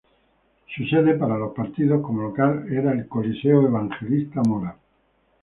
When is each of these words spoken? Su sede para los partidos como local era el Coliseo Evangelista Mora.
Su 0.75 0.83
sede 0.87 1.13
para 1.13 1.37
los 1.37 1.53
partidos 1.53 2.01
como 2.01 2.23
local 2.23 2.65
era 2.71 2.91
el 2.91 3.07
Coliseo 3.07 3.67
Evangelista 3.67 4.41
Mora. 4.43 4.75